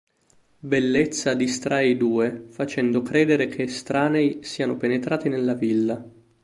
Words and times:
Bellezza 0.57 1.35
distrae 1.35 1.89
i 1.89 1.95
due 1.95 2.47
facendo 2.49 3.03
credere 3.03 3.45
che 3.45 3.61
estranei 3.61 4.39
siano 4.41 4.75
penetrati 4.75 5.29
nella 5.29 5.53
villa. 5.53 6.03